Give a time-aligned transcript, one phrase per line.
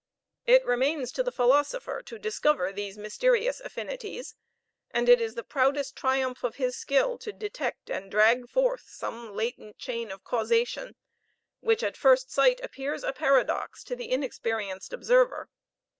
[0.47, 4.33] It remains to the philosopher to discover these mysterious affinities,
[4.89, 9.35] and it is the proudest triumph of his skill to detect and drag forth some
[9.35, 10.95] latent chain of causation,
[11.59, 15.49] which at first sight appears a paradox to the inexperienced observer.